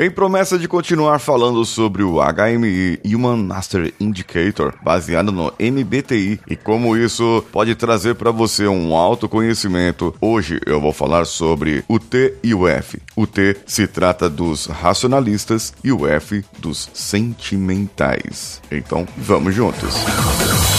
Em 0.00 0.08
promessa 0.08 0.56
de 0.56 0.68
continuar 0.68 1.18
falando 1.18 1.64
sobre 1.64 2.04
o 2.04 2.18
HMI 2.20 3.00
Human 3.04 3.38
Master 3.38 3.92
Indicator, 3.98 4.72
baseado 4.80 5.32
no 5.32 5.52
MBTI 5.58 6.38
e 6.46 6.54
como 6.54 6.96
isso 6.96 7.44
pode 7.50 7.74
trazer 7.74 8.14
para 8.14 8.30
você 8.30 8.68
um 8.68 8.94
autoconhecimento, 8.94 10.14
hoje 10.20 10.60
eu 10.64 10.80
vou 10.80 10.92
falar 10.92 11.24
sobre 11.24 11.84
o 11.88 11.98
T 11.98 12.36
e 12.44 12.54
o 12.54 12.68
F. 12.68 13.02
O 13.16 13.26
T 13.26 13.56
se 13.66 13.88
trata 13.88 14.30
dos 14.30 14.66
racionalistas 14.66 15.74
e 15.82 15.90
o 15.90 16.06
F 16.06 16.44
dos 16.60 16.88
sentimentais. 16.94 18.62
Então, 18.70 19.04
vamos 19.16 19.52
juntos. 19.52 19.94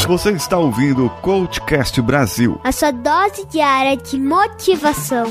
Você 0.07 0.31
está 0.31 0.57
ouvindo 0.57 1.07
o 1.07 1.09
Coachcast 1.09 2.01
Brasil. 2.01 2.57
A 2.63 2.71
sua 2.71 2.91
dose 2.91 3.45
diária 3.47 3.97
de 3.97 4.17
motivação. 4.17 5.25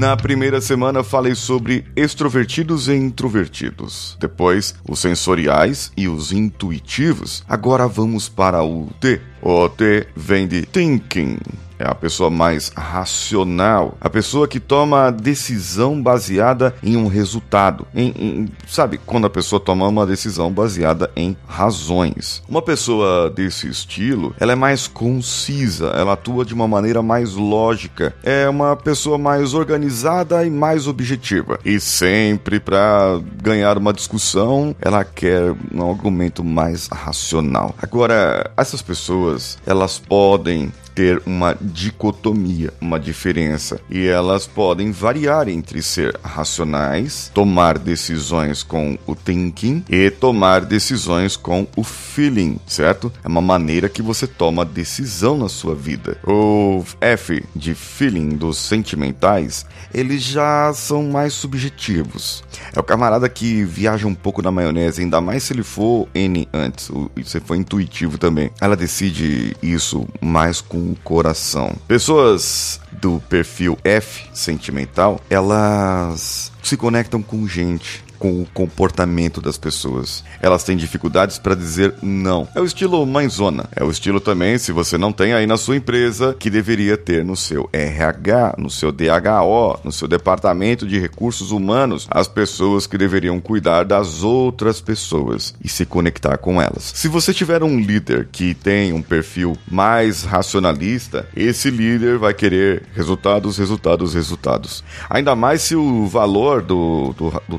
Na 0.00 0.16
primeira 0.16 0.62
semana 0.62 1.04
falei 1.04 1.34
sobre 1.34 1.84
extrovertidos 1.94 2.88
e 2.88 2.94
introvertidos. 2.94 4.16
Depois, 4.18 4.74
os 4.88 4.98
sensoriais 4.98 5.92
e 5.94 6.08
os 6.08 6.32
intuitivos. 6.32 7.44
Agora 7.46 7.86
vamos 7.86 8.26
para 8.26 8.64
o 8.64 8.88
T. 8.98 9.20
O 9.42 9.68
T 9.68 10.06
vem 10.14 10.46
de 10.46 10.66
thinking 10.66 11.38
é 11.80 11.90
a 11.90 11.94
pessoa 11.94 12.28
mais 12.28 12.70
racional, 12.76 13.96
a 14.00 14.10
pessoa 14.10 14.46
que 14.46 14.60
toma 14.60 15.06
a 15.06 15.10
decisão 15.10 16.00
baseada 16.00 16.74
em 16.82 16.96
um 16.96 17.06
resultado. 17.06 17.86
Em, 17.94 18.08
em, 18.08 18.48
sabe, 18.68 18.98
quando 18.98 19.26
a 19.26 19.30
pessoa 19.30 19.58
toma 19.58 19.88
uma 19.88 20.06
decisão 20.06 20.52
baseada 20.52 21.10
em 21.16 21.34
razões. 21.48 22.42
Uma 22.46 22.60
pessoa 22.60 23.30
desse 23.30 23.66
estilo, 23.66 24.34
ela 24.38 24.52
é 24.52 24.54
mais 24.54 24.86
concisa, 24.86 25.86
ela 25.96 26.12
atua 26.12 26.44
de 26.44 26.52
uma 26.52 26.68
maneira 26.68 27.00
mais 27.02 27.32
lógica, 27.32 28.14
é 28.22 28.46
uma 28.48 28.76
pessoa 28.76 29.16
mais 29.16 29.54
organizada 29.54 30.44
e 30.44 30.50
mais 30.50 30.86
objetiva. 30.86 31.58
E 31.64 31.80
sempre 31.80 32.60
para 32.60 33.20
ganhar 33.42 33.78
uma 33.78 33.94
discussão, 33.94 34.76
ela 34.82 35.02
quer 35.02 35.54
um 35.72 35.90
argumento 35.90 36.44
mais 36.44 36.88
racional. 36.88 37.74
Agora, 37.80 38.50
essas 38.54 38.82
pessoas, 38.82 39.29
elas 39.66 39.98
podem 39.98 40.72
ter 40.94 41.22
uma 41.26 41.56
dicotomia, 41.60 42.72
uma 42.80 42.98
diferença, 42.98 43.80
e 43.90 44.06
elas 44.06 44.46
podem 44.46 44.90
variar 44.90 45.48
entre 45.48 45.82
ser 45.82 46.18
racionais, 46.22 47.30
tomar 47.32 47.78
decisões 47.78 48.62
com 48.62 48.98
o 49.06 49.14
thinking 49.14 49.84
e 49.88 50.10
tomar 50.10 50.64
decisões 50.64 51.36
com 51.36 51.66
o 51.76 51.84
feeling, 51.84 52.58
certo? 52.66 53.12
É 53.24 53.28
uma 53.28 53.40
maneira 53.40 53.88
que 53.88 54.02
você 54.02 54.26
toma 54.26 54.64
decisão 54.64 55.38
na 55.38 55.48
sua 55.48 55.74
vida. 55.74 56.18
O 56.26 56.84
F 57.00 57.42
de 57.54 57.74
feeling 57.74 58.30
dos 58.30 58.58
sentimentais, 58.58 59.66
eles 59.92 60.22
já 60.22 60.72
são 60.74 61.04
mais 61.04 61.32
subjetivos. 61.32 62.42
É 62.74 62.80
o 62.80 62.82
camarada 62.84 63.28
que 63.28 63.64
viaja 63.64 64.06
um 64.06 64.14
pouco 64.14 64.42
na 64.42 64.50
maionese, 64.50 65.02
ainda 65.02 65.20
mais 65.20 65.44
se 65.44 65.52
ele 65.52 65.62
for 65.62 66.08
N 66.14 66.48
antes, 66.52 66.90
se 67.24 67.40
for 67.40 67.56
intuitivo 67.56 68.18
também. 68.18 68.50
Ela 68.60 68.76
decide 68.76 69.56
isso 69.62 70.06
mais 70.20 70.60
com 70.60 70.79
o 70.80 70.96
coração. 71.04 71.74
Pessoas 71.86 72.80
do 72.92 73.20
perfil 73.28 73.78
F 73.84 74.24
sentimental, 74.32 75.20
elas 75.28 76.52
se 76.62 76.76
conectam 76.76 77.22
com 77.22 77.46
gente 77.46 78.02
com 78.20 78.42
o 78.42 78.46
comportamento 78.52 79.40
das 79.40 79.56
pessoas. 79.56 80.22
Elas 80.42 80.62
têm 80.62 80.76
dificuldades 80.76 81.38
para 81.38 81.54
dizer 81.54 81.94
não. 82.02 82.46
É 82.54 82.60
o 82.60 82.64
estilo 82.64 83.04
mãezona. 83.06 83.64
É 83.74 83.82
o 83.82 83.90
estilo 83.90 84.20
também, 84.20 84.58
se 84.58 84.70
você 84.70 84.98
não 84.98 85.10
tem 85.10 85.32
aí 85.32 85.46
na 85.46 85.56
sua 85.56 85.76
empresa, 85.76 86.36
que 86.38 86.50
deveria 86.50 86.98
ter 86.98 87.24
no 87.24 87.34
seu 87.34 87.68
RH, 87.72 88.56
no 88.58 88.68
seu 88.68 88.92
DHO, 88.92 89.80
no 89.82 89.90
seu 89.90 90.06
departamento 90.06 90.86
de 90.86 90.98
recursos 90.98 91.50
humanos, 91.50 92.06
as 92.10 92.28
pessoas 92.28 92.86
que 92.86 92.98
deveriam 92.98 93.40
cuidar 93.40 93.84
das 93.84 94.22
outras 94.22 94.80
pessoas 94.80 95.54
e 95.64 95.68
se 95.68 95.86
conectar 95.86 96.36
com 96.36 96.60
elas. 96.60 96.92
Se 96.94 97.08
você 97.08 97.32
tiver 97.32 97.62
um 97.62 97.80
líder 97.80 98.28
que 98.30 98.52
tem 98.52 98.92
um 98.92 99.00
perfil 99.00 99.56
mais 99.70 100.24
racionalista, 100.24 101.26
esse 101.34 101.70
líder 101.70 102.18
vai 102.18 102.34
querer 102.34 102.82
resultados, 102.94 103.56
resultados, 103.56 104.12
resultados. 104.12 104.84
Ainda 105.08 105.34
mais 105.34 105.62
se 105.62 105.74
o 105.74 106.06
valor 106.06 106.60
do, 106.60 107.14
do, 107.16 107.42
do 107.48 107.58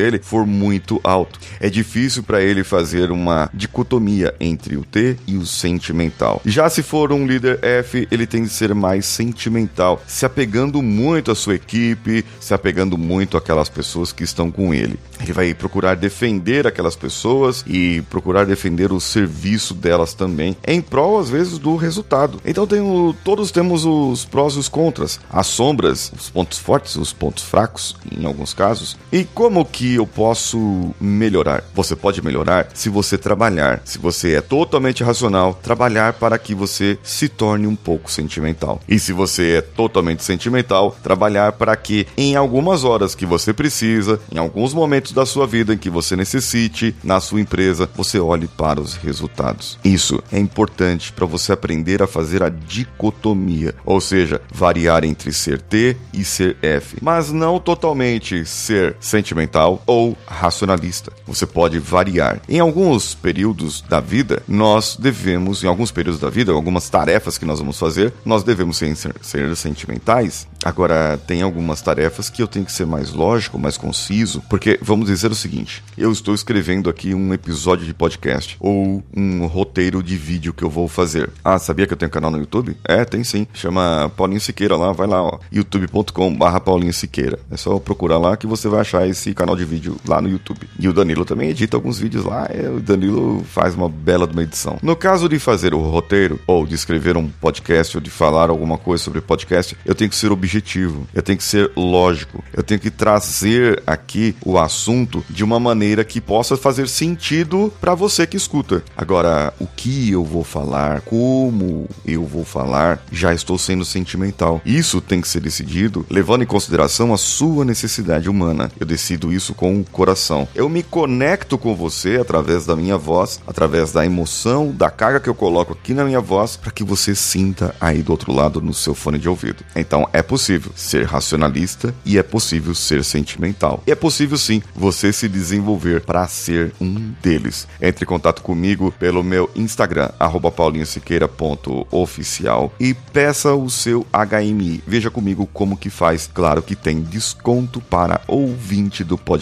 dele 0.00 0.20
for 0.22 0.46
muito 0.46 0.98
alto. 1.04 1.38
É 1.60 1.68
difícil 1.68 2.22
para 2.22 2.42
ele 2.42 2.64
fazer 2.64 3.10
uma 3.10 3.50
dicotomia 3.52 4.34
entre 4.40 4.76
o 4.76 4.84
T 4.84 5.16
e 5.26 5.36
o 5.36 5.44
sentimental. 5.44 6.40
Já 6.46 6.70
se 6.70 6.82
for 6.82 7.12
um 7.12 7.26
líder 7.26 7.58
F, 7.62 8.08
ele 8.10 8.26
tem 8.26 8.42
de 8.42 8.48
ser 8.48 8.74
mais 8.74 9.04
sentimental, 9.04 10.02
se 10.06 10.24
apegando 10.24 10.80
muito 10.80 11.30
à 11.30 11.34
sua 11.34 11.54
equipe, 11.54 12.24
se 12.40 12.54
apegando 12.54 12.96
muito 12.96 13.36
àquelas 13.36 13.68
pessoas 13.68 14.10
que 14.10 14.24
estão 14.24 14.50
com 14.50 14.72
ele. 14.72 14.98
Ele 15.20 15.32
vai 15.32 15.52
procurar 15.52 15.96
defender 15.96 16.66
aquelas 16.66 16.96
pessoas 16.96 17.62
e 17.66 18.00
procurar 18.08 18.46
defender 18.46 18.92
o 18.92 19.00
serviço 19.00 19.74
delas 19.74 20.14
também, 20.14 20.56
em 20.66 20.80
prol 20.80 21.18
às 21.18 21.28
vezes 21.28 21.58
do 21.58 21.76
resultado. 21.76 22.40
Então 22.44 22.66
tem 22.66 22.80
o, 22.80 23.14
todos 23.22 23.50
temos 23.50 23.84
os 23.84 24.24
prós 24.24 24.54
e 24.54 24.58
os 24.58 24.68
contras, 24.68 25.20
as 25.30 25.46
sombras, 25.46 26.10
os 26.16 26.30
pontos 26.30 26.58
fortes, 26.58 26.96
os 26.96 27.12
pontos 27.12 27.44
fracos, 27.44 27.96
em 28.10 28.24
alguns 28.24 28.54
casos. 28.54 28.96
E 29.12 29.24
como 29.24 29.64
que 29.64 29.89
eu 29.94 30.06
posso 30.06 30.94
melhorar? 31.00 31.64
Você 31.74 31.94
pode 31.96 32.22
melhorar 32.22 32.68
se 32.74 32.88
você 32.88 33.16
trabalhar, 33.16 33.82
se 33.84 33.98
você 33.98 34.34
é 34.34 34.40
totalmente 34.40 35.02
racional, 35.02 35.58
trabalhar 35.62 36.14
para 36.14 36.38
que 36.38 36.54
você 36.54 36.98
se 37.02 37.28
torne 37.28 37.66
um 37.66 37.76
pouco 37.76 38.10
sentimental. 38.10 38.80
E 38.88 38.98
se 38.98 39.12
você 39.12 39.56
é 39.58 39.60
totalmente 39.60 40.24
sentimental, 40.24 40.96
trabalhar 41.02 41.52
para 41.52 41.74
que 41.76 42.06
em 42.16 42.36
algumas 42.36 42.84
horas 42.84 43.14
que 43.14 43.26
você 43.26 43.52
precisa, 43.52 44.20
em 44.32 44.38
alguns 44.38 44.74
momentos 44.74 45.12
da 45.12 45.26
sua 45.26 45.46
vida 45.46 45.74
em 45.74 45.78
que 45.78 45.90
você 45.90 46.16
necessite, 46.16 46.94
na 47.02 47.20
sua 47.20 47.40
empresa, 47.40 47.88
você 47.94 48.18
olhe 48.18 48.48
para 48.48 48.80
os 48.80 48.94
resultados. 48.94 49.78
Isso 49.84 50.22
é 50.32 50.38
importante 50.38 51.12
para 51.12 51.26
você 51.26 51.52
aprender 51.52 52.02
a 52.02 52.06
fazer 52.06 52.42
a 52.42 52.48
dicotomia, 52.48 53.74
ou 53.84 54.00
seja, 54.00 54.40
variar 54.52 55.04
entre 55.04 55.32
ser 55.32 55.60
T 55.60 55.96
e 56.12 56.24
ser 56.24 56.56
F, 56.62 56.96
mas 57.00 57.30
não 57.30 57.58
totalmente 57.58 58.44
ser 58.44 58.96
sentimental 59.00 59.79
ou 59.86 60.16
racionalista. 60.26 61.12
Você 61.26 61.46
pode 61.46 61.78
variar. 61.78 62.40
Em 62.48 62.60
alguns 62.60 63.14
períodos 63.14 63.82
da 63.82 64.00
vida, 64.00 64.42
nós 64.46 64.96
devemos, 64.98 65.62
em 65.62 65.66
alguns 65.66 65.90
períodos 65.90 66.20
da 66.20 66.30
vida, 66.30 66.52
algumas 66.52 66.88
tarefas 66.88 67.38
que 67.38 67.44
nós 67.44 67.58
vamos 67.58 67.78
fazer, 67.78 68.12
nós 68.24 68.42
devemos 68.42 68.76
ser, 68.76 68.94
ser 69.20 69.56
sentimentais. 69.56 70.46
Agora, 70.64 71.18
tem 71.26 71.42
algumas 71.42 71.80
tarefas 71.80 72.28
que 72.28 72.42
eu 72.42 72.48
tenho 72.48 72.66
que 72.66 72.72
ser 72.72 72.86
mais 72.86 73.12
lógico, 73.12 73.58
mais 73.58 73.76
conciso, 73.76 74.42
porque 74.48 74.78
vamos 74.82 75.06
dizer 75.06 75.30
o 75.30 75.34
seguinte: 75.34 75.82
eu 75.96 76.12
estou 76.12 76.34
escrevendo 76.34 76.90
aqui 76.90 77.14
um 77.14 77.32
episódio 77.32 77.86
de 77.86 77.94
podcast 77.94 78.56
ou 78.60 79.02
um 79.16 79.46
roteiro 79.46 80.02
de 80.02 80.16
vídeo 80.16 80.52
que 80.52 80.62
eu 80.62 80.70
vou 80.70 80.86
fazer. 80.86 81.30
Ah, 81.44 81.58
sabia 81.58 81.86
que 81.86 81.92
eu 81.92 81.96
tenho 81.96 82.10
canal 82.10 82.30
no 82.30 82.38
YouTube? 82.38 82.76
É, 82.84 83.04
tem 83.04 83.24
sim. 83.24 83.46
Chama 83.54 84.12
Paulinho 84.16 84.40
Siqueira 84.40 84.76
lá, 84.76 84.92
vai 84.92 85.06
lá, 85.06 85.22
ó. 85.22 85.38
youtube.com/barra 85.50 86.60
Paulinho 86.60 86.92
Siqueira. 86.92 87.38
É 87.50 87.56
só 87.56 87.78
procurar 87.78 88.18
lá 88.18 88.36
que 88.36 88.46
você 88.46 88.68
vai 88.68 88.80
achar 88.80 89.08
esse 89.08 89.32
canal 89.34 89.56
de 89.56 89.59
vídeo 89.64 89.96
lá 90.06 90.20
no 90.20 90.28
YouTube. 90.28 90.68
E 90.78 90.88
o 90.88 90.92
Danilo 90.92 91.24
também 91.24 91.50
edita 91.50 91.76
alguns 91.76 91.98
vídeos 91.98 92.24
lá, 92.24 92.48
é, 92.50 92.68
o 92.68 92.80
Danilo 92.80 93.44
faz 93.44 93.74
uma 93.74 93.88
bela 93.88 94.26
de 94.26 94.32
uma 94.32 94.42
edição. 94.42 94.78
No 94.82 94.96
caso 94.96 95.28
de 95.28 95.38
fazer 95.38 95.74
o 95.74 95.78
roteiro, 95.78 96.38
ou 96.46 96.66
de 96.66 96.74
escrever 96.74 97.16
um 97.16 97.28
podcast, 97.28 97.96
ou 97.96 98.00
de 98.00 98.10
falar 98.10 98.50
alguma 98.50 98.78
coisa 98.78 99.02
sobre 99.02 99.20
podcast, 99.20 99.76
eu 99.84 99.94
tenho 99.94 100.10
que 100.10 100.16
ser 100.16 100.32
objetivo, 100.32 101.06
eu 101.14 101.22
tenho 101.22 101.38
que 101.38 101.44
ser 101.44 101.70
lógico, 101.76 102.42
eu 102.52 102.62
tenho 102.62 102.80
que 102.80 102.90
trazer 102.90 103.82
aqui 103.86 104.34
o 104.44 104.58
assunto 104.58 105.24
de 105.28 105.44
uma 105.44 105.60
maneira 105.60 106.04
que 106.04 106.20
possa 106.20 106.56
fazer 106.56 106.88
sentido 106.88 107.72
para 107.80 107.94
você 107.94 108.26
que 108.26 108.36
escuta. 108.36 108.82
Agora, 108.96 109.52
o 109.58 109.66
que 109.66 110.10
eu 110.10 110.24
vou 110.24 110.44
falar, 110.44 111.00
como 111.02 111.88
eu 112.06 112.24
vou 112.24 112.44
falar, 112.44 113.02
já 113.10 113.32
estou 113.32 113.58
sendo 113.58 113.84
sentimental. 113.84 114.60
Isso 114.64 115.00
tem 115.00 115.20
que 115.20 115.28
ser 115.28 115.40
decidido 115.40 116.04
levando 116.08 116.42
em 116.42 116.46
consideração 116.46 117.12
a 117.12 117.18
sua 117.18 117.64
necessidade 117.64 118.28
humana. 118.28 118.70
Eu 118.78 118.86
decido 118.86 119.32
isso 119.32 119.49
com 119.54 119.80
o 119.80 119.84
coração. 119.84 120.48
Eu 120.54 120.68
me 120.68 120.82
conecto 120.82 121.58
com 121.58 121.74
você 121.74 122.16
através 122.16 122.66
da 122.66 122.76
minha 122.76 122.96
voz, 122.96 123.40
através 123.46 123.92
da 123.92 124.04
emoção, 124.04 124.72
da 124.72 124.90
carga 124.90 125.20
que 125.20 125.28
eu 125.28 125.34
coloco 125.34 125.72
aqui 125.72 125.94
na 125.94 126.04
minha 126.04 126.20
voz, 126.20 126.56
para 126.56 126.70
que 126.70 126.84
você 126.84 127.14
sinta 127.14 127.74
aí 127.80 128.02
do 128.02 128.12
outro 128.12 128.32
lado 128.32 128.60
no 128.60 128.74
seu 128.74 128.94
fone 128.94 129.18
de 129.18 129.28
ouvido. 129.28 129.64
Então 129.74 130.08
é 130.12 130.22
possível 130.22 130.70
ser 130.74 131.04
racionalista 131.04 131.94
e 132.04 132.18
é 132.18 132.22
possível 132.22 132.74
ser 132.74 133.02
sentimental. 133.04 133.82
E 133.86 133.90
é 133.90 133.94
possível 133.94 134.38
sim 134.38 134.62
você 134.74 135.12
se 135.12 135.28
desenvolver 135.28 136.02
para 136.02 136.26
ser 136.28 136.72
um 136.80 137.12
deles. 137.22 137.66
Entre 137.80 138.04
em 138.04 138.08
contato 138.08 138.42
comigo 138.42 138.92
pelo 138.98 139.24
meu 139.24 139.48
Instagram, 139.54 140.10
paulinhosiqueira.oficial 140.56 142.72
e 142.78 142.92
peça 142.94 143.54
o 143.54 143.70
seu 143.70 144.06
HMI. 144.12 144.82
Veja 144.86 145.10
comigo 145.10 145.48
como 145.52 145.76
que 145.76 145.90
faz. 145.90 146.30
Claro 146.32 146.62
que 146.62 146.76
tem 146.76 147.02
desconto 147.02 147.80
para 147.80 148.20
ouvinte 148.26 149.04
do 149.04 149.16
podcast. 149.16 149.39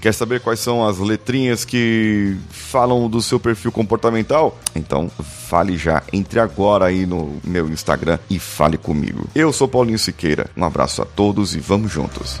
Quer 0.00 0.12
saber 0.12 0.40
quais 0.40 0.60
são 0.60 0.86
as 0.86 0.98
letrinhas 0.98 1.64
que 1.64 2.36
falam 2.50 3.08
do 3.08 3.20
seu 3.20 3.38
perfil 3.38 3.72
comportamental? 3.72 4.58
Então, 4.74 5.10
fale 5.48 5.76
já. 5.76 6.02
Entre 6.12 6.40
agora 6.40 6.86
aí 6.86 7.06
no 7.06 7.38
meu 7.44 7.68
Instagram 7.68 8.18
e 8.28 8.38
fale 8.38 8.76
comigo. 8.76 9.28
Eu 9.34 9.52
sou 9.52 9.68
Paulinho 9.68 9.98
Siqueira. 9.98 10.50
Um 10.56 10.64
abraço 10.64 11.02
a 11.02 11.04
todos 11.04 11.54
e 11.54 11.60
vamos 11.60 11.90
juntos. 11.90 12.40